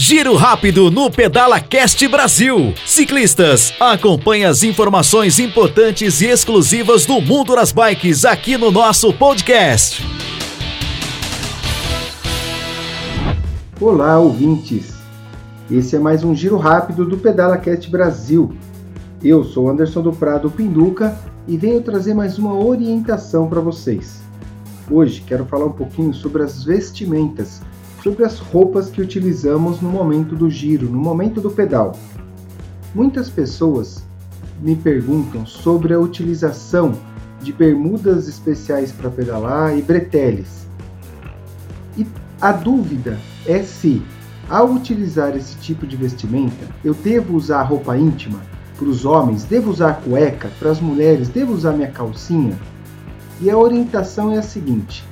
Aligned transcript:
Giro 0.00 0.36
rápido 0.36 0.92
no 0.92 1.10
Pedala 1.10 1.58
Cast 1.58 2.06
Brasil. 2.06 2.72
Ciclistas, 2.86 3.74
acompanhe 3.80 4.44
as 4.44 4.62
informações 4.62 5.40
importantes 5.40 6.20
e 6.20 6.26
exclusivas 6.26 7.04
do 7.04 7.20
mundo 7.20 7.56
das 7.56 7.72
bikes 7.72 8.24
aqui 8.24 8.56
no 8.56 8.70
nosso 8.70 9.12
podcast. 9.12 10.06
Olá, 13.80 14.20
ouvintes. 14.20 14.94
Esse 15.68 15.96
é 15.96 15.98
mais 15.98 16.22
um 16.22 16.32
giro 16.32 16.58
rápido 16.58 17.04
do 17.04 17.18
Pedala 17.18 17.58
Cast 17.58 17.90
Brasil. 17.90 18.52
Eu 19.20 19.42
sou 19.42 19.68
Anderson 19.68 20.00
do 20.00 20.12
Prado 20.12 20.48
Pinduca 20.48 21.18
e 21.48 21.56
venho 21.56 21.82
trazer 21.82 22.14
mais 22.14 22.38
uma 22.38 22.54
orientação 22.54 23.48
para 23.48 23.60
vocês. 23.60 24.20
Hoje 24.88 25.24
quero 25.26 25.44
falar 25.44 25.64
um 25.64 25.72
pouquinho 25.72 26.14
sobre 26.14 26.44
as 26.44 26.62
vestimentas 26.62 27.60
sobre 28.02 28.24
as 28.24 28.38
roupas 28.38 28.90
que 28.90 29.00
utilizamos 29.00 29.80
no 29.80 29.88
momento 29.88 30.34
do 30.36 30.48
giro, 30.48 30.88
no 30.88 30.98
momento 30.98 31.40
do 31.40 31.50
pedal. 31.50 31.96
Muitas 32.94 33.28
pessoas 33.28 34.04
me 34.60 34.74
perguntam 34.76 35.46
sobre 35.46 35.94
a 35.94 35.98
utilização 35.98 36.92
de 37.40 37.52
bermudas 37.52 38.28
especiais 38.28 38.90
para 38.90 39.10
pedalar 39.10 39.76
e 39.76 39.82
breteles. 39.82 40.66
E 41.96 42.06
a 42.40 42.52
dúvida 42.52 43.18
é 43.46 43.62
se, 43.62 44.02
ao 44.48 44.70
utilizar 44.70 45.36
esse 45.36 45.56
tipo 45.56 45.86
de 45.86 45.96
vestimenta, 45.96 46.66
eu 46.84 46.94
devo 46.94 47.36
usar 47.36 47.62
roupa 47.62 47.96
íntima 47.96 48.40
para 48.76 48.88
os 48.88 49.04
homens, 49.04 49.44
devo 49.44 49.70
usar 49.70 50.00
cueca 50.02 50.50
para 50.58 50.70
as 50.70 50.80
mulheres, 50.80 51.28
devo 51.28 51.52
usar 51.52 51.72
minha 51.72 51.90
calcinha? 51.90 52.56
E 53.40 53.50
a 53.50 53.58
orientação 53.58 54.32
é 54.32 54.38
a 54.38 54.42
seguinte: 54.42 55.04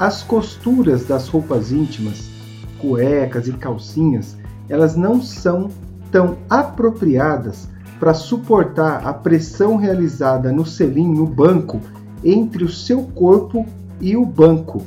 as 0.00 0.22
costuras 0.22 1.04
das 1.04 1.28
roupas 1.28 1.70
íntimas, 1.70 2.30
cuecas 2.78 3.46
e 3.46 3.52
calcinhas, 3.52 4.34
elas 4.66 4.96
não 4.96 5.20
são 5.20 5.68
tão 6.10 6.38
apropriadas 6.48 7.68
para 7.98 8.14
suportar 8.14 9.06
a 9.06 9.12
pressão 9.12 9.76
realizada 9.76 10.50
no 10.50 10.64
selim, 10.64 11.14
no 11.14 11.26
banco, 11.26 11.82
entre 12.24 12.64
o 12.64 12.68
seu 12.68 13.02
corpo 13.02 13.66
e 14.00 14.16
o 14.16 14.24
banco. 14.24 14.80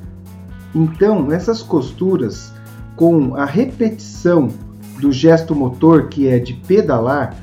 Então, 0.74 1.32
essas 1.32 1.62
costuras, 1.62 2.52
com 2.96 3.36
a 3.36 3.46
repetição 3.46 4.48
do 5.00 5.12
gesto 5.12 5.54
motor 5.54 6.08
que 6.08 6.28
é 6.28 6.40
de 6.40 6.56
pedalar, 6.56 7.36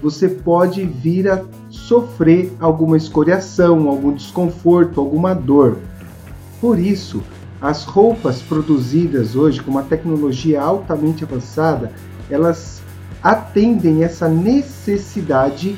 você 0.00 0.30
pode 0.30 0.82
vir 0.82 1.30
a 1.30 1.44
sofrer 1.68 2.54
alguma 2.58 2.96
escoriação, 2.96 3.86
algum 3.86 4.14
desconforto, 4.14 4.98
alguma 4.98 5.34
dor. 5.34 5.76
Por 6.60 6.78
isso, 6.78 7.22
as 7.60 7.84
roupas 7.84 8.40
produzidas 8.40 9.36
hoje 9.36 9.60
com 9.62 9.70
uma 9.70 9.82
tecnologia 9.82 10.60
altamente 10.60 11.24
avançada, 11.24 11.92
elas 12.30 12.80
atendem 13.22 14.04
essa 14.04 14.28
necessidade 14.28 15.76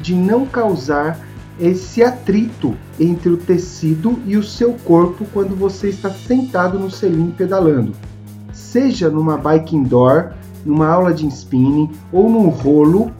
de 0.00 0.14
não 0.14 0.46
causar 0.46 1.18
esse 1.58 2.02
atrito 2.02 2.74
entre 2.98 3.28
o 3.28 3.36
tecido 3.36 4.18
e 4.26 4.36
o 4.36 4.42
seu 4.42 4.72
corpo 4.84 5.26
quando 5.32 5.54
você 5.54 5.88
está 5.88 6.10
sentado 6.10 6.78
no 6.78 6.90
selim 6.90 7.30
pedalando. 7.30 7.92
Seja 8.52 9.10
numa 9.10 9.36
bike 9.36 9.76
indoor, 9.76 10.32
numa 10.64 10.88
aula 10.88 11.12
de 11.12 11.26
spinning 11.26 11.90
ou 12.10 12.30
num 12.30 12.48
rolo, 12.48 13.12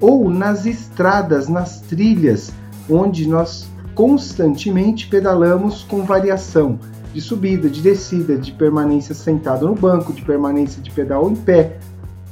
ou 0.00 0.28
nas 0.28 0.66
estradas, 0.66 1.48
nas 1.48 1.80
trilhas, 1.80 2.52
onde 2.90 3.26
nós 3.28 3.66
constantemente 3.96 5.06
pedalamos 5.06 5.82
com 5.82 6.04
variação 6.04 6.78
de 7.14 7.20
subida, 7.22 7.66
de 7.66 7.80
descida, 7.80 8.36
de 8.36 8.52
permanência 8.52 9.14
sentado 9.14 9.66
no 9.66 9.74
banco, 9.74 10.12
de 10.12 10.20
permanência 10.20 10.82
de 10.82 10.90
pedal 10.90 11.30
em 11.30 11.34
pé. 11.34 11.78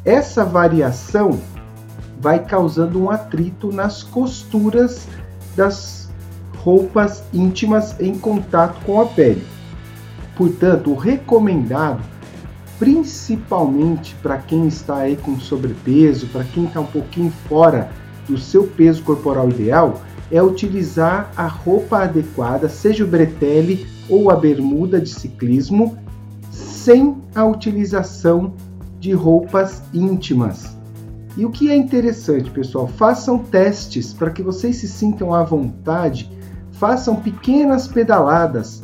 Essa 0.04 0.44
variação 0.44 1.40
vai 2.20 2.44
causando 2.44 3.02
um 3.02 3.10
atrito 3.10 3.72
nas 3.72 4.02
costuras 4.02 5.08
das 5.56 6.10
roupas 6.58 7.24
íntimas 7.32 7.98
em 7.98 8.14
contato 8.18 8.84
com 8.84 9.00
a 9.00 9.06
pele. 9.06 9.42
Portanto, 10.36 10.90
o 10.90 10.94
recomendado, 10.94 12.02
principalmente 12.78 14.14
para 14.16 14.36
quem 14.36 14.68
está 14.68 14.98
aí 14.98 15.16
com 15.16 15.40
sobrepeso, 15.40 16.26
para 16.26 16.44
quem 16.44 16.66
está 16.66 16.80
um 16.80 16.86
pouquinho 16.86 17.32
fora 17.48 17.90
do 18.28 18.36
seu 18.36 18.64
peso 18.64 19.02
corporal 19.02 19.48
ideal, 19.48 20.02
é 20.34 20.42
utilizar 20.42 21.30
a 21.36 21.46
roupa 21.46 22.02
adequada, 22.02 22.68
seja 22.68 23.04
o 23.04 23.06
bretelle 23.06 23.86
ou 24.08 24.32
a 24.32 24.34
bermuda 24.34 25.00
de 25.00 25.08
ciclismo, 25.08 25.96
sem 26.50 27.16
a 27.36 27.44
utilização 27.44 28.52
de 28.98 29.12
roupas 29.12 29.80
íntimas. 29.94 30.76
E 31.36 31.46
o 31.46 31.50
que 31.50 31.70
é 31.70 31.76
interessante, 31.76 32.50
pessoal, 32.50 32.88
façam 32.88 33.38
testes 33.38 34.12
para 34.12 34.30
que 34.30 34.42
vocês 34.42 34.74
se 34.78 34.88
sintam 34.88 35.32
à 35.32 35.44
vontade, 35.44 36.28
façam 36.72 37.14
pequenas 37.14 37.86
pedaladas. 37.86 38.82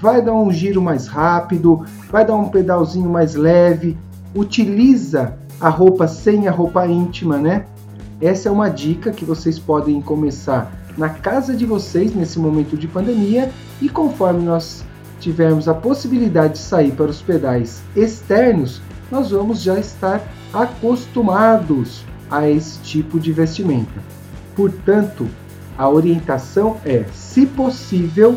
Vai 0.00 0.22
dar 0.22 0.32
um 0.32 0.50
giro 0.50 0.80
mais 0.80 1.06
rápido, 1.06 1.84
vai 2.10 2.24
dar 2.24 2.36
um 2.36 2.48
pedalzinho 2.48 3.10
mais 3.10 3.34
leve, 3.34 3.98
utiliza 4.34 5.36
a 5.60 5.68
roupa 5.68 6.08
sem 6.08 6.48
a 6.48 6.50
roupa 6.50 6.86
íntima, 6.86 7.36
né? 7.36 7.66
Essa 8.20 8.48
é 8.48 8.52
uma 8.52 8.68
dica 8.68 9.12
que 9.12 9.24
vocês 9.24 9.60
podem 9.60 10.00
começar 10.02 10.72
na 10.96 11.08
casa 11.08 11.54
de 11.54 11.64
vocês 11.64 12.12
nesse 12.12 12.36
momento 12.40 12.76
de 12.76 12.88
pandemia 12.88 13.48
e 13.80 13.88
conforme 13.88 14.42
nós 14.42 14.84
tivermos 15.20 15.68
a 15.68 15.74
possibilidade 15.74 16.54
de 16.54 16.58
sair 16.58 16.90
para 16.90 17.06
os 17.06 17.22
pedais 17.22 17.80
externos, 17.94 18.82
nós 19.08 19.30
vamos 19.30 19.62
já 19.62 19.78
estar 19.78 20.20
acostumados 20.52 22.04
a 22.28 22.48
esse 22.48 22.80
tipo 22.80 23.20
de 23.20 23.32
vestimenta. 23.32 24.02
Portanto, 24.56 25.28
a 25.76 25.88
orientação 25.88 26.76
é, 26.84 27.04
se 27.14 27.46
possível, 27.46 28.36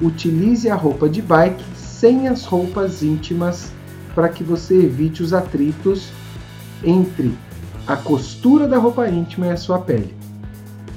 utilize 0.00 0.70
a 0.70 0.74
roupa 0.74 1.06
de 1.06 1.20
bike 1.20 1.62
sem 1.76 2.28
as 2.28 2.46
roupas 2.46 3.02
íntimas 3.02 3.72
para 4.14 4.30
que 4.30 4.42
você 4.42 4.74
evite 4.74 5.22
os 5.22 5.34
atritos 5.34 6.08
entre 6.82 7.36
a 7.88 7.96
costura 7.96 8.68
da 8.68 8.76
roupa 8.76 9.08
íntima 9.08 9.46
e 9.46 9.50
a 9.50 9.56
sua 9.56 9.78
pele. 9.78 10.14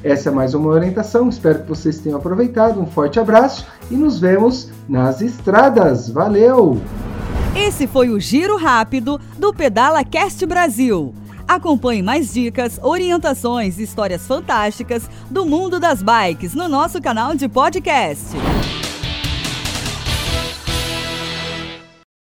Essa 0.03 0.29
é 0.29 0.31
mais 0.31 0.53
uma 0.53 0.69
orientação, 0.69 1.29
espero 1.29 1.61
que 1.61 1.69
vocês 1.69 1.99
tenham 1.99 2.17
aproveitado. 2.17 2.81
Um 2.81 2.85
forte 2.85 3.19
abraço 3.19 3.65
e 3.89 3.95
nos 3.95 4.19
vemos 4.19 4.69
nas 4.89 5.21
estradas. 5.21 6.09
Valeu! 6.09 6.81
Esse 7.55 7.87
foi 7.87 8.09
o 8.09 8.19
Giro 8.19 8.57
Rápido 8.57 9.21
do 9.37 9.53
Pedala 9.53 10.03
Cast 10.03 10.45
Brasil. 10.45 11.13
Acompanhe 11.47 12.01
mais 12.01 12.33
dicas, 12.33 12.79
orientações 12.81 13.77
e 13.77 13.83
histórias 13.83 14.25
fantásticas 14.25 15.09
do 15.29 15.45
mundo 15.45 15.79
das 15.79 16.01
bikes 16.01 16.53
no 16.53 16.67
nosso 16.67 17.01
canal 17.01 17.35
de 17.35 17.47
podcast. 17.47 18.25